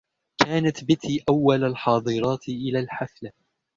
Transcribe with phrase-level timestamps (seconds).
[0.45, 3.31] كانت بتي أول الحاضرات إلى الحفلة.